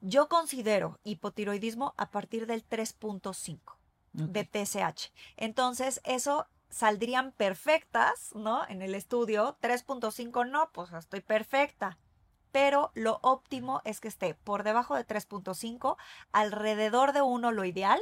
[0.00, 3.58] Yo considero hipotiroidismo a partir del 3.5
[4.12, 5.12] de TSH.
[5.36, 8.66] Entonces, eso saldrían perfectas, ¿no?
[8.68, 11.98] En el estudio, 3.5 no, pues estoy perfecta
[12.52, 15.96] pero lo óptimo es que esté por debajo de 3.5,
[16.32, 18.00] alrededor de 1 lo ideal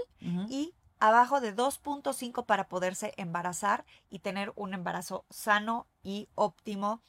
[0.48, 7.02] y abajo de 2.5 para poderse embarazar y tener un embarazo sano y óptimo,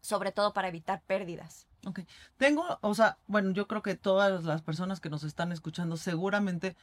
[0.00, 1.66] sobre todo para evitar pérdidas.
[1.86, 2.00] Ok.
[2.36, 6.76] Tengo, o sea, bueno, yo creo que todas las personas que nos están escuchando seguramente,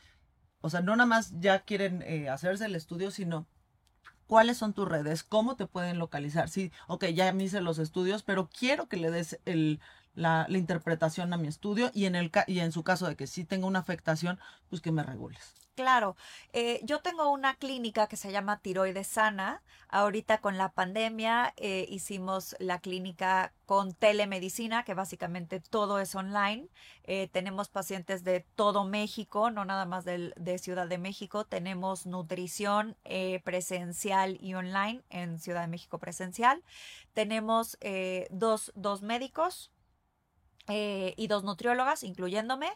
[0.61, 3.45] o sea, no nada más ya quieren eh, hacerse el estudio, sino
[4.33, 6.49] cuáles son tus redes, cómo te pueden localizar.
[6.49, 9.79] Sí, ok, ya me hice los estudios, pero quiero que le des el,
[10.15, 13.45] la, interpretación a mi estudio y en, el, y en su caso de que sí
[13.45, 15.55] tenga una afectación, pues que me regules.
[15.75, 16.15] Claro,
[16.51, 19.63] eh, yo tengo una clínica que se llama Tiroides Sana.
[19.89, 26.67] Ahorita con la pandemia eh, hicimos la clínica con telemedicina, que básicamente todo es online.
[27.05, 31.43] Eh, tenemos pacientes de todo México, no nada más de Ciudad de México.
[31.45, 32.95] Tenemos nutrición
[33.43, 36.63] presencial y online en Ciudad de México presencial.
[37.13, 37.79] Tenemos
[38.29, 39.72] dos, dos médicos
[40.67, 42.69] y dos nutriólogas, incluyéndome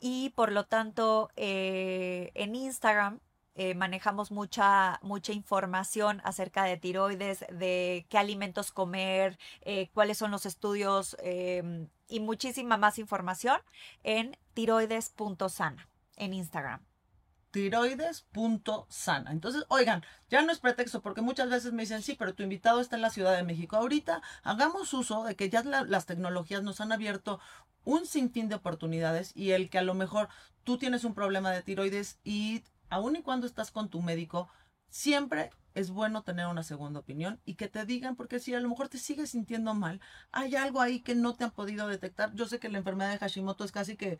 [0.00, 3.20] y por lo tanto eh, en Instagram
[3.54, 10.30] eh, manejamos mucha, mucha información acerca de tiroides, de qué alimentos comer, eh, cuáles son
[10.32, 13.60] los estudios em, y muchísima más información
[14.02, 16.93] en tiroides.sana en Instagram
[17.54, 19.30] tiroides.sana.
[19.30, 22.80] Entonces, oigan, ya no es pretexto porque muchas veces me dicen, sí, pero tu invitado
[22.80, 23.76] está en la Ciudad de México.
[23.76, 27.38] Ahorita hagamos uso de que ya las tecnologías nos han abierto
[27.84, 30.28] un sinfín de oportunidades y el que a lo mejor
[30.64, 34.48] tú tienes un problema de tiroides y aun y cuando estás con tu médico,
[34.88, 38.68] siempre es bueno tener una segunda opinión y que te digan, porque si a lo
[38.68, 40.00] mejor te sigues sintiendo mal,
[40.32, 42.34] hay algo ahí que no te han podido detectar.
[42.34, 44.18] Yo sé que la enfermedad de Hashimoto es casi que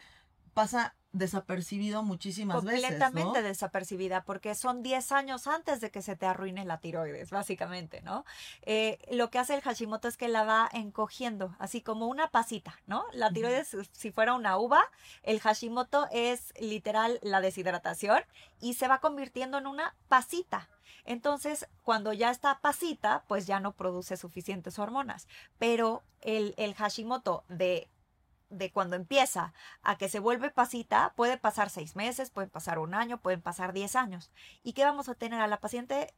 [0.54, 2.82] pasa desapercibido muchísimas veces.
[2.82, 8.02] Completamente desapercibida, porque son 10 años antes de que se te arruine la tiroides, básicamente,
[8.02, 8.24] ¿no?
[8.62, 12.80] Eh, lo que hace el Hashimoto es que la va encogiendo, así como una pasita,
[12.86, 13.04] ¿no?
[13.12, 14.82] La tiroides, si fuera una uva,
[15.22, 18.22] el Hashimoto es literal la deshidratación
[18.60, 20.68] y se va convirtiendo en una pasita.
[21.04, 25.28] Entonces, cuando ya está pasita, pues ya no produce suficientes hormonas.
[25.58, 27.88] Pero el, el Hashimoto de
[28.58, 32.94] de cuando empieza a que se vuelve pasita, puede pasar seis meses, pueden pasar un
[32.94, 34.30] año, pueden pasar diez años.
[34.62, 36.14] ¿Y qué vamos a tener a la paciente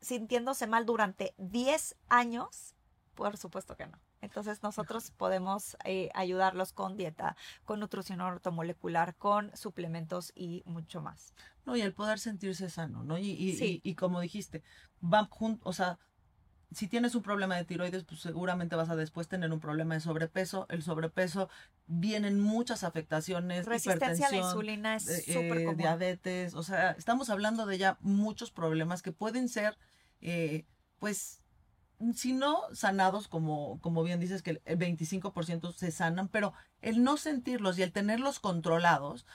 [0.00, 2.74] sintiéndose mal durante diez años?
[3.14, 3.98] Por supuesto que no.
[4.22, 11.34] Entonces nosotros podemos eh, ayudarlos con dieta, con nutrición ortomolecular, con suplementos y mucho más.
[11.64, 13.18] No, y el poder sentirse sano, ¿no?
[13.18, 14.62] Y, y, y, como dijiste,
[15.00, 15.98] van juntos, o sea,
[16.72, 20.00] si tienes un problema de tiroides, pues seguramente vas a después tener un problema de
[20.00, 20.66] sobrepeso.
[20.68, 21.48] El sobrepeso
[21.86, 25.76] vienen muchas afectaciones, Resistencia a la insulina es eh, súper común.
[25.76, 29.76] diabetes, o sea, estamos hablando de ya muchos problemas que pueden ser,
[30.20, 30.64] eh,
[31.00, 31.42] pues,
[32.14, 36.52] si no sanados, como, como bien dices, que el 25% se sanan, pero
[36.82, 39.26] el no sentirlos y el tenerlos controlados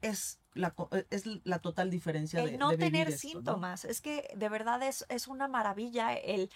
[0.00, 3.84] es la, eh, es la total diferencia el no tener síntomas.
[3.84, 6.50] Es que de verdad es, es una maravilla el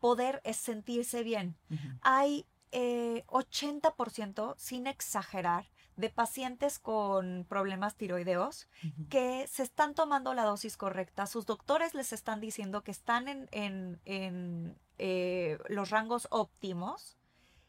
[0.00, 1.56] poder sentirse bien.
[2.02, 8.68] Hay 80%, eh, sin exagerar, de pacientes con problemas tiroideos
[9.10, 11.26] que se están tomando la dosis correcta.
[11.26, 17.16] Sus doctores les están diciendo que están en, en, en eh, los rangos óptimos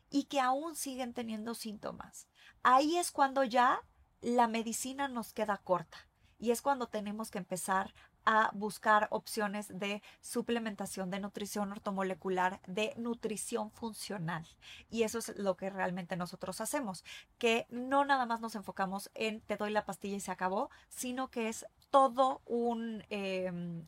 [0.09, 2.27] y que aún siguen teniendo síntomas.
[2.63, 3.81] Ahí es cuando ya
[4.25, 5.97] la medicina nos queda corta
[6.39, 7.93] y es cuando tenemos que empezar
[8.25, 14.43] a buscar opciones de suplementación, de nutrición ortomolecular, de nutrición funcional.
[14.89, 17.05] Y eso es lo que realmente nosotros hacemos,
[17.37, 21.29] que no nada más nos enfocamos en te doy la pastilla y se acabó, sino
[21.29, 23.03] que es todo un...
[23.09, 23.85] Em,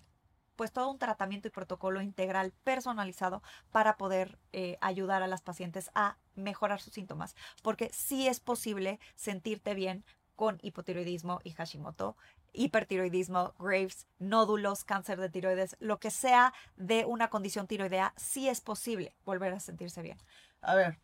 [0.55, 5.91] pues todo un tratamiento y protocolo integral personalizado para poder eh, ayudar a las pacientes
[5.93, 10.03] a mejorar sus síntomas, porque sí es posible sentirte bien
[10.37, 12.15] con hipotiroidismo y Hashimoto,
[12.53, 18.61] hipertiroidismo, Graves, nódulos, cáncer de tiroides, lo que sea de una condición tiroidea, sí es
[18.61, 20.17] posible volver a sentirse bien.
[20.61, 20.99] A ver,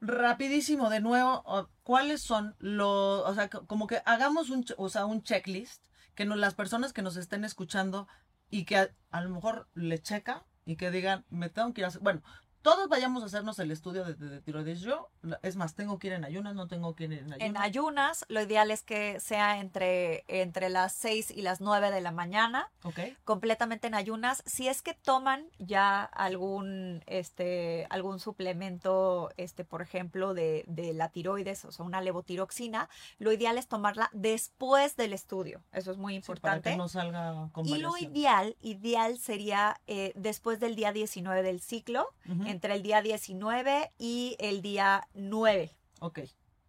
[0.00, 5.22] rapidísimo de nuevo, ¿cuáles son los, o sea, como que hagamos un, o sea, un
[5.22, 5.82] checklist
[6.14, 8.06] que las personas que nos estén escuchando
[8.50, 11.90] y que a, lo mejor le checa y que digan, me tengo que ir a
[12.00, 12.22] bueno,
[12.66, 14.80] todos vayamos a hacernos el estudio de, tiroides.
[14.80, 15.08] Yo,
[15.42, 17.40] es más, tengo que ir en ayunas, no tengo que ir en ayunas.
[17.40, 22.00] En ayunas, lo ideal es que sea entre, entre las 6 y las 9 de
[22.00, 22.68] la mañana.
[22.82, 22.98] Ok.
[23.22, 24.42] Completamente en ayunas.
[24.46, 31.10] Si es que toman ya algún, este, algún suplemento, este, por ejemplo, de, de la
[31.10, 32.88] tiroides, o sea, una levotiroxina,
[33.20, 35.62] lo ideal es tomarla después del estudio.
[35.70, 36.62] Eso es muy importante.
[36.62, 41.44] para que no salga con Y lo ideal, ideal sería eh, después del día 19
[41.44, 42.08] del ciclo
[42.56, 45.76] entre el día 19 y el día 9.
[46.00, 46.20] Ok.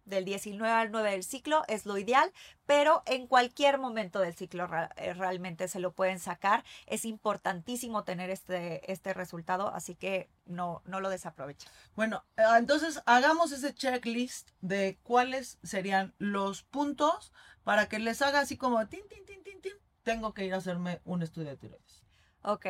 [0.04, 2.30] Del 19 al 9 del ciclo es lo ideal,
[2.66, 6.62] pero en cualquier momento del ciclo eh, realmente se lo pueden sacar.
[6.86, 11.70] Es importantísimo tener este, este resultado, así que no, no lo desaprovechen.
[11.96, 17.32] Bueno, eh, entonces hagamos ese checklist de cuáles serían los puntos
[17.64, 19.72] para que les haga así como tin, tin, tin, tin, tin,
[20.02, 22.04] tengo que ir a hacerme un estudio de tiroides.
[22.42, 22.66] Ok.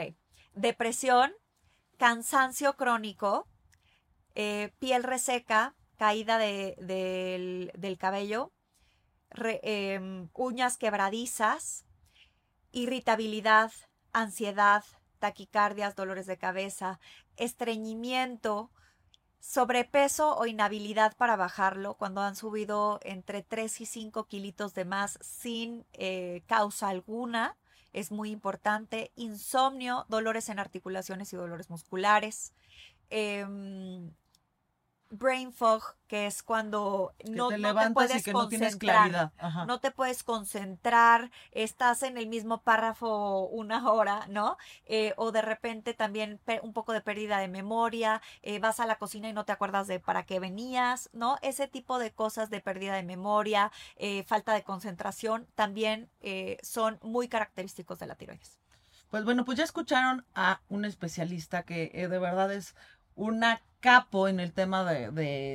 [0.54, 1.32] Depresión,
[1.98, 3.46] cansancio crónico,
[4.34, 8.52] eh, piel reseca, caída del, cabello,
[9.34, 11.84] em, uñas quebradizas,
[12.70, 13.72] irritabilidad,
[14.12, 14.84] ansiedad,
[15.18, 17.00] taquicardias, dolores de cabeza,
[17.36, 18.70] estreñimiento,
[19.40, 25.18] sobrepeso o inhabilidad para bajarlo cuando han subido entre 3 y 5 kilitos de más
[25.20, 27.56] sin eh, causa alguna
[27.98, 29.12] es muy importante.
[29.16, 32.52] Insomnio, dolores en articulaciones y dolores musculares.
[33.10, 34.12] Em,
[35.10, 37.58] brain fog, que es cuando no, te,
[37.92, 39.32] puedes que no tienes claridad.
[39.66, 44.56] No te puedes concentrar, estás en el mismo párrafo una hora, ¿no?
[44.86, 48.96] Eh, o de repente también un poco de pérdida de memoria, eh, vas a la
[48.96, 51.38] cocina y no te acuerdas de para qué venías, ¿no?
[51.42, 56.10] Ese tipo de cosas de pérdida de memoria, eh, falta de concentración, también
[56.62, 58.58] son muy característicos de la tiroides.
[59.10, 62.74] Pues bueno, pues ya escucharon a un especialista que de verdad es
[63.18, 65.10] una capo en el tema de,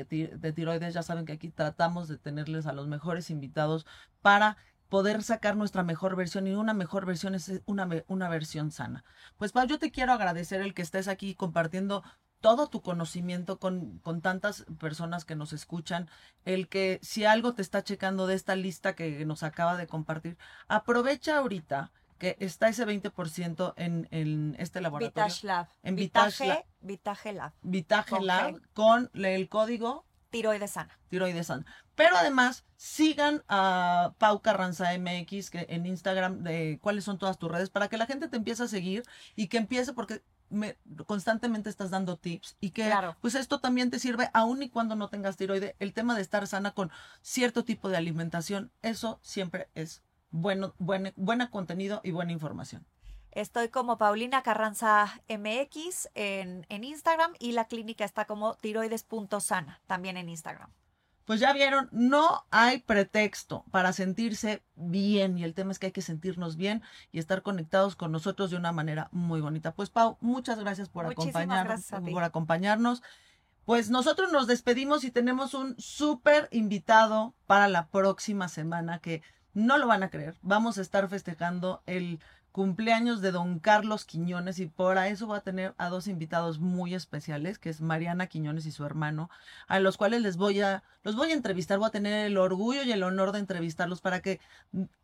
[0.06, 0.94] de, tiroides.
[0.94, 3.86] Ya saben que aquí tratamos de tenerles a los mejores invitados
[4.22, 4.58] para
[4.90, 9.04] poder sacar nuestra mejor versión y una mejor versión es una, una versión sana.
[9.38, 12.04] Pues Pau, yo te quiero agradecer el que estés aquí compartiendo
[12.42, 16.10] todo tu conocimiento con, con, tantas personas que nos escuchan,
[16.44, 20.38] el que si algo te está checando de esta lista que nos acaba de compartir,
[20.68, 21.92] aprovecha ahorita
[22.24, 25.26] que está ese 20% en, en este laboratorio.
[25.26, 25.68] Vitash Lab.
[25.84, 26.66] En Vitaje.
[26.80, 27.52] Vitaje Lab.
[27.62, 30.98] Vitaje Lab con el código tiroides sana.
[31.10, 31.66] Tiroides sana.
[31.96, 37.52] Pero además, sigan a Pau Carranza MX que en Instagram de cuáles son todas tus
[37.52, 39.04] redes para que la gente te empiece a seguir
[39.36, 44.00] y que empiece porque me, constantemente estás dando tips y que pues esto también te
[44.00, 46.90] sirve aun y cuando no tengas tiroide, el tema de estar sana con
[47.22, 50.04] cierto tipo de alimentación, eso siempre es
[50.34, 52.86] bueno, buen, buena contenido y buena información.
[53.32, 60.18] Estoy como Paulina Carranza MX en, en Instagram y la clínica está como tiroides.sana también
[60.18, 60.70] en Instagram.
[61.26, 65.92] Pues ya vieron, no hay pretexto para sentirse bien y el tema es que hay
[65.94, 66.82] que sentirnos bien
[67.12, 69.74] y estar conectados con nosotros de una manera muy bonita.
[69.74, 73.04] Pues Pau, muchas gracias por acompañarnos, por acompañarnos.
[73.66, 79.22] Pues nosotros nos despedimos y tenemos un súper invitado para la próxima semana que
[79.54, 80.36] no lo van a creer.
[80.42, 82.20] Vamos a estar festejando el
[82.54, 86.94] cumpleaños de don Carlos Quiñones y por eso voy a tener a dos invitados muy
[86.94, 89.32] especiales, que es Mariana Quiñones y su hermano,
[89.68, 92.84] a los cuales les voy a los voy a entrevistar, voy a tener el orgullo
[92.84, 94.40] y el honor de entrevistarlos para que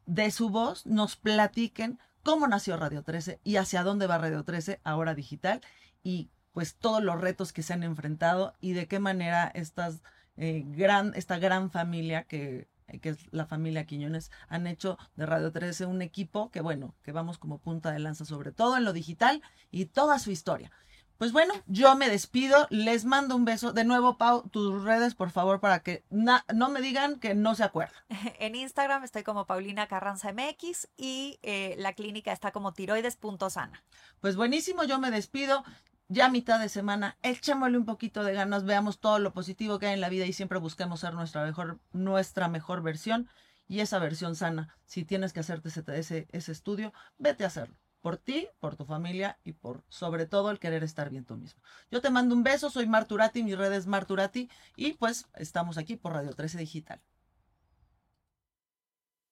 [0.06, 4.80] de su voz nos platiquen cómo nació Radio 13 y hacia dónde va Radio 13
[4.84, 5.62] ahora digital
[6.04, 10.04] y pues todos los retos que se han enfrentado y de qué manera estas
[10.38, 12.68] eh, gran esta gran familia que
[13.00, 17.12] que es la familia Quiñones, han hecho de Radio 13 un equipo que, bueno, que
[17.12, 20.72] vamos como punta de lanza sobre todo en lo digital y toda su historia.
[21.20, 23.74] Pues bueno, yo me despido, les mando un beso.
[23.74, 27.66] De nuevo, Pau, tus redes, por favor, para que no me digan que no se
[27.66, 28.02] acuerdan.
[28.40, 33.84] En Instagram estoy como Paulina Carranza MX y eh, la clínica está como tiroides.sana.
[34.22, 35.66] Pues buenísimo, yo me despido
[36.10, 39.94] ya mitad de semana, echémosle un poquito de ganas, veamos todo lo positivo que hay
[39.94, 43.30] en la vida y siempre busquemos ser nuestra mejor, nuestra mejor versión
[43.68, 44.76] y esa versión sana.
[44.86, 47.76] Si tienes que hacerte ese, ese, estudio, vete a hacerlo.
[48.02, 51.62] Por ti, por tu familia y por sobre todo el querer estar bien tú mismo.
[51.92, 55.96] Yo te mando un beso, soy Marturati, mi red es Marturati y pues estamos aquí
[55.96, 57.02] por Radio 13 Digital.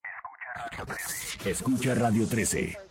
[0.04, 1.50] Escucha Radio 13.
[1.50, 2.87] Escucha Radio 13.